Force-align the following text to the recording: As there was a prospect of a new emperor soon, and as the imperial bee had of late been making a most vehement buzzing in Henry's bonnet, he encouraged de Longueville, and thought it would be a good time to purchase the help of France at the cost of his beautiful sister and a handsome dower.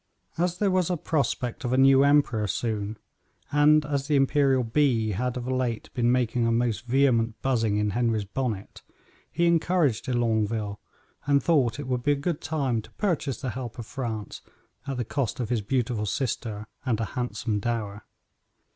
As 0.35 0.57
there 0.57 0.71
was 0.71 0.89
a 0.89 0.97
prospect 0.97 1.63
of 1.63 1.71
a 1.71 1.77
new 1.77 2.03
emperor 2.03 2.47
soon, 2.47 2.97
and 3.51 3.85
as 3.85 4.07
the 4.07 4.15
imperial 4.15 4.63
bee 4.63 5.11
had 5.11 5.37
of 5.37 5.47
late 5.47 5.91
been 5.93 6.11
making 6.11 6.47
a 6.47 6.51
most 6.51 6.87
vehement 6.87 7.39
buzzing 7.43 7.77
in 7.77 7.91
Henry's 7.91 8.25
bonnet, 8.25 8.81
he 9.31 9.45
encouraged 9.45 10.05
de 10.05 10.13
Longueville, 10.13 10.79
and 11.27 11.43
thought 11.43 11.79
it 11.79 11.85
would 11.85 12.01
be 12.01 12.13
a 12.13 12.15
good 12.15 12.41
time 12.41 12.81
to 12.81 12.89
purchase 12.93 13.41
the 13.41 13.51
help 13.51 13.77
of 13.77 13.85
France 13.85 14.41
at 14.87 14.97
the 14.97 15.05
cost 15.05 15.39
of 15.39 15.49
his 15.49 15.61
beautiful 15.61 16.07
sister 16.07 16.65
and 16.83 16.99
a 16.99 17.05
handsome 17.13 17.59
dower. 17.59 18.03